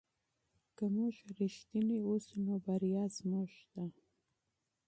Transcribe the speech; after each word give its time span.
که 0.75 0.85
موږ 0.95 1.13
رښتیني 1.39 1.97
اوسو 2.07 2.35
نو 2.45 2.53
بریا 2.65 3.03
زموږ 3.17 3.49
ده. 3.73 3.85